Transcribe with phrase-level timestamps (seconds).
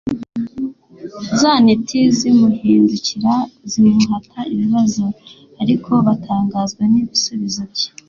[1.39, 3.35] Za ntiti zimuhindukirira
[3.71, 5.05] zimuhata ibibazo,
[5.61, 7.87] ariko batangazwa n'ibisubuzo bye.